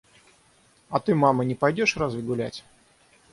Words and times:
А 0.89 0.99
ты, 0.99 1.11
мама, 1.13 1.45
не 1.45 1.53
пойдёшь 1.53 1.95
разве 1.95 2.23
гулять? 2.23 2.63